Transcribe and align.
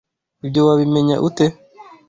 Ibyo 0.45 0.61
wabimenya 0.67 1.15
ute? 1.27 1.45